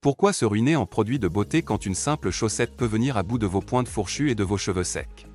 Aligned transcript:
Pourquoi 0.00 0.32
se 0.32 0.44
ruiner 0.44 0.76
en 0.76 0.86
produits 0.86 1.18
de 1.18 1.26
beauté 1.26 1.62
quand 1.62 1.84
une 1.84 1.96
simple 1.96 2.30
chaussette 2.30 2.76
peut 2.76 2.86
venir 2.86 3.16
à 3.16 3.24
bout 3.24 3.36
de 3.36 3.48
vos 3.48 3.60
pointes 3.60 3.88
fourchues 3.88 4.30
et 4.30 4.36
de 4.36 4.44
vos 4.44 4.56
cheveux 4.56 4.84
secs? 4.84 5.26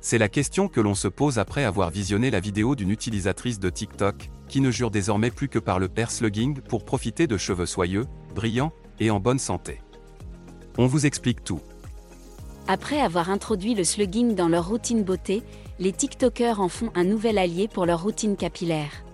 C'est 0.00 0.16
la 0.16 0.30
question 0.30 0.68
que 0.68 0.80
l'on 0.80 0.94
se 0.94 1.08
pose 1.08 1.38
après 1.38 1.62
avoir 1.62 1.90
visionné 1.90 2.30
la 2.30 2.40
vidéo 2.40 2.74
d'une 2.74 2.90
utilisatrice 2.90 3.60
de 3.60 3.68
TikTok, 3.68 4.30
qui 4.48 4.62
ne 4.62 4.70
jure 4.70 4.90
désormais 4.90 5.30
plus 5.30 5.50
que 5.50 5.58
par 5.58 5.78
le 5.78 5.90
hair 5.94 6.10
slugging 6.10 6.58
pour 6.62 6.86
profiter 6.86 7.26
de 7.26 7.36
cheveux 7.36 7.66
soyeux, 7.66 8.06
brillants 8.34 8.72
et 8.98 9.10
en 9.10 9.20
bonne 9.20 9.38
santé. 9.38 9.82
On 10.78 10.86
vous 10.86 11.04
explique 11.04 11.44
tout. 11.44 11.60
Après 12.68 13.02
avoir 13.02 13.28
introduit 13.28 13.74
le 13.74 13.84
slugging 13.84 14.34
dans 14.34 14.48
leur 14.48 14.66
routine 14.68 15.04
beauté, 15.04 15.42
les 15.78 15.92
TikTokers 15.92 16.60
en 16.60 16.70
font 16.70 16.90
un 16.94 17.04
nouvel 17.04 17.36
allié 17.36 17.68
pour 17.68 17.84
leur 17.84 18.02
routine 18.02 18.38
capillaire. 18.38 19.05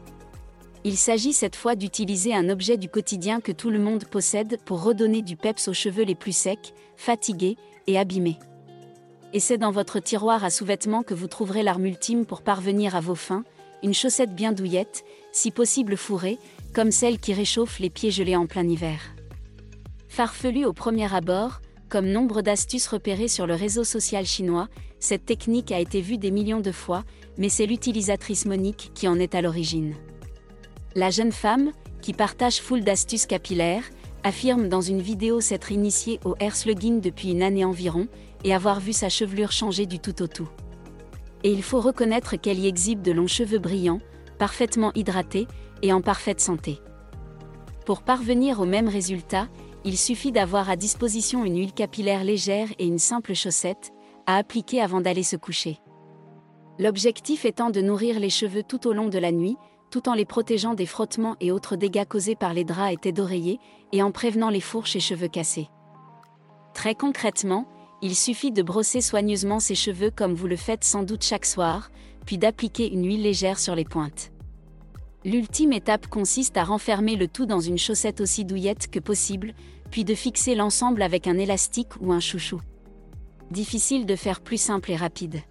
Il 0.84 0.96
s'agit 0.96 1.32
cette 1.32 1.54
fois 1.54 1.76
d'utiliser 1.76 2.34
un 2.34 2.48
objet 2.48 2.76
du 2.76 2.88
quotidien 2.88 3.40
que 3.40 3.52
tout 3.52 3.70
le 3.70 3.78
monde 3.78 4.04
possède 4.04 4.58
pour 4.64 4.82
redonner 4.82 5.22
du 5.22 5.36
peps 5.36 5.68
aux 5.68 5.72
cheveux 5.72 6.02
les 6.02 6.16
plus 6.16 6.36
secs, 6.36 6.74
fatigués 6.96 7.56
et 7.86 7.98
abîmés. 7.98 8.38
Et 9.32 9.38
c'est 9.38 9.58
dans 9.58 9.70
votre 9.70 10.00
tiroir 10.00 10.42
à 10.42 10.50
sous-vêtements 10.50 11.04
que 11.04 11.14
vous 11.14 11.28
trouverez 11.28 11.62
l'arme 11.62 11.86
ultime 11.86 12.26
pour 12.26 12.42
parvenir 12.42 12.96
à 12.96 13.00
vos 13.00 13.14
fins, 13.14 13.44
une 13.84 13.94
chaussette 13.94 14.34
bien 14.34 14.52
douillette, 14.52 15.04
si 15.30 15.52
possible 15.52 15.96
fourrée, 15.96 16.38
comme 16.74 16.90
celle 16.90 17.18
qui 17.18 17.32
réchauffe 17.32 17.78
les 17.78 17.90
pieds 17.90 18.10
gelés 18.10 18.36
en 18.36 18.46
plein 18.46 18.68
hiver. 18.68 19.00
Farfelu 20.08 20.64
au 20.64 20.72
premier 20.72 21.12
abord, 21.14 21.60
comme 21.88 22.06
nombre 22.06 22.42
d'astuces 22.42 22.88
repérées 22.88 23.28
sur 23.28 23.46
le 23.46 23.54
réseau 23.54 23.84
social 23.84 24.26
chinois, 24.26 24.68
cette 24.98 25.26
technique 25.26 25.70
a 25.70 25.78
été 25.78 26.00
vue 26.00 26.18
des 26.18 26.30
millions 26.30 26.60
de 26.60 26.72
fois, 26.72 27.04
mais 27.38 27.48
c'est 27.48 27.66
l'utilisatrice 27.66 28.46
Monique 28.46 28.90
qui 28.94 29.06
en 29.06 29.18
est 29.18 29.34
à 29.34 29.42
l'origine. 29.42 29.94
La 30.94 31.08
jeune 31.08 31.32
femme, 31.32 31.72
qui 32.02 32.12
partage 32.12 32.60
foule 32.60 32.82
d'astuces 32.82 33.24
capillaires, 33.24 33.84
affirme 34.24 34.68
dans 34.68 34.82
une 34.82 35.00
vidéo 35.00 35.40
s'être 35.40 35.72
initiée 35.72 36.20
au 36.24 36.34
hair 36.38 36.54
slugging 36.54 37.00
depuis 37.00 37.30
une 37.30 37.42
année 37.42 37.64
environ 37.64 38.08
et 38.44 38.54
avoir 38.54 38.78
vu 38.78 38.92
sa 38.92 39.08
chevelure 39.08 39.52
changer 39.52 39.86
du 39.86 39.98
tout 39.98 40.22
au 40.22 40.26
tout. 40.26 40.48
Et 41.44 41.50
il 41.50 41.62
faut 41.62 41.80
reconnaître 41.80 42.36
qu'elle 42.36 42.58
y 42.58 42.68
exhibe 42.68 43.00
de 43.00 43.12
longs 43.12 43.26
cheveux 43.26 43.58
brillants, 43.58 44.00
parfaitement 44.38 44.92
hydratés 44.94 45.48
et 45.80 45.92
en 45.92 46.02
parfaite 46.02 46.40
santé. 46.40 46.78
Pour 47.86 48.02
parvenir 48.02 48.60
au 48.60 48.66
même 48.66 48.88
résultat, 48.88 49.48
il 49.84 49.96
suffit 49.96 50.30
d'avoir 50.30 50.68
à 50.68 50.76
disposition 50.76 51.44
une 51.44 51.56
huile 51.56 51.72
capillaire 51.72 52.22
légère 52.22 52.68
et 52.78 52.86
une 52.86 52.98
simple 52.98 53.34
chaussette, 53.34 53.92
à 54.26 54.36
appliquer 54.36 54.80
avant 54.80 55.00
d'aller 55.00 55.24
se 55.24 55.36
coucher. 55.36 55.78
L'objectif 56.78 57.44
étant 57.44 57.70
de 57.70 57.80
nourrir 57.80 58.20
les 58.20 58.30
cheveux 58.30 58.62
tout 58.62 58.86
au 58.86 58.92
long 58.92 59.08
de 59.08 59.18
la 59.18 59.32
nuit, 59.32 59.56
tout 59.92 60.08
en 60.08 60.14
les 60.14 60.24
protégeant 60.24 60.72
des 60.72 60.86
frottements 60.86 61.36
et 61.40 61.52
autres 61.52 61.76
dégâts 61.76 62.06
causés 62.08 62.34
par 62.34 62.54
les 62.54 62.64
draps 62.64 62.94
et 62.94 62.96
têtes 62.96 63.14
d'oreiller, 63.14 63.60
et 63.92 64.02
en 64.02 64.10
prévenant 64.10 64.48
les 64.48 64.62
fourches 64.62 64.96
et 64.96 65.00
cheveux 65.00 65.28
cassés. 65.28 65.68
Très 66.72 66.94
concrètement, 66.94 67.68
il 68.00 68.16
suffit 68.16 68.50
de 68.50 68.62
brosser 68.62 69.02
soigneusement 69.02 69.60
ses 69.60 69.74
cheveux 69.74 70.10
comme 70.10 70.32
vous 70.32 70.46
le 70.46 70.56
faites 70.56 70.82
sans 70.82 71.02
doute 71.02 71.22
chaque 71.22 71.44
soir, 71.44 71.90
puis 72.24 72.38
d'appliquer 72.38 72.90
une 72.90 73.06
huile 73.06 73.22
légère 73.22 73.58
sur 73.58 73.74
les 73.74 73.84
pointes. 73.84 74.32
L'ultime 75.26 75.74
étape 75.74 76.06
consiste 76.06 76.56
à 76.56 76.64
renfermer 76.64 77.14
le 77.14 77.28
tout 77.28 77.44
dans 77.44 77.60
une 77.60 77.78
chaussette 77.78 78.22
aussi 78.22 78.46
douillette 78.46 78.90
que 78.90 78.98
possible, 78.98 79.52
puis 79.90 80.04
de 80.04 80.14
fixer 80.14 80.54
l'ensemble 80.54 81.02
avec 81.02 81.26
un 81.26 81.36
élastique 81.36 82.00
ou 82.00 82.14
un 82.14 82.20
chouchou. 82.20 82.62
Difficile 83.50 84.06
de 84.06 84.16
faire 84.16 84.40
plus 84.40 84.60
simple 84.60 84.90
et 84.90 84.96
rapide. 84.96 85.42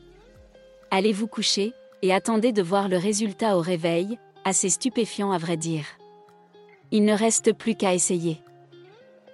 Allez 0.90 1.14
vous 1.14 1.28
coucher, 1.28 1.74
et 2.02 2.12
attendez 2.12 2.52
de 2.52 2.64
voir 2.64 2.90
le 2.90 2.98
résultat 2.98 3.56
au 3.56 3.62
réveil, 3.62 4.18
assez 4.46 4.70
stupéfiant 4.70 5.32
à 5.32 5.38
vrai 5.38 5.58
dire. 5.58 5.86
Il 6.92 7.06
ne 7.06 7.14
reste 7.14 7.54
plus 7.54 7.76
qu'à 7.76 7.94
essayer. 7.94 8.42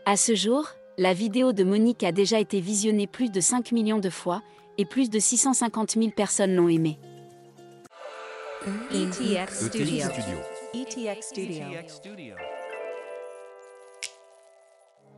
À 0.06 0.16
ce 0.16 0.36
jour, 0.36 0.70
la 0.98 1.14
vidéo 1.14 1.54
de 1.54 1.64
Monique 1.64 2.04
a 2.04 2.12
déjà 2.12 2.40
été 2.40 2.60
visionnée 2.60 3.08
plus 3.08 3.32
de 3.32 3.42
5 3.42 3.72
millions 3.72 4.00
de 4.00 4.10
fois, 4.10 4.42
et 4.78 4.86
plus 4.86 5.10
de 5.10 5.20
650 5.20 5.92
000 5.92 6.10
personnes 6.12 6.56
l'ont 6.56 6.70
aimée. 6.70 7.00
ETX 8.92 9.68
Studio. 9.68 10.08
ETX 10.74 11.22
Studio. 11.22 12.36